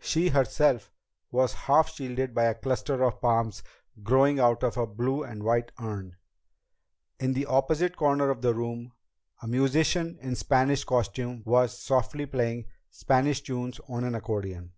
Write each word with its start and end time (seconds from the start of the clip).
She 0.00 0.28
herself 0.30 0.94
was 1.30 1.52
half 1.68 1.90
shielded 1.90 2.34
by 2.34 2.44
a 2.44 2.54
cluster 2.54 3.04
of 3.04 3.20
palms 3.20 3.62
growing 4.02 4.40
out 4.40 4.62
of 4.64 4.78
a 4.78 4.86
blue 4.86 5.22
and 5.22 5.42
white 5.42 5.72
urn. 5.78 6.16
In 7.20 7.34
the 7.34 7.44
opposite 7.44 7.94
corner 7.94 8.30
of 8.30 8.40
the 8.40 8.54
room, 8.54 8.92
a 9.42 9.46
musician 9.46 10.16
in 10.22 10.32
a 10.32 10.36
Spanish 10.36 10.84
costume 10.84 11.42
was 11.44 11.78
softly 11.78 12.24
playing 12.24 12.64
Spanish 12.88 13.42
tunes 13.42 13.78
on 13.86 14.04
an 14.04 14.14
accordion. 14.14 14.72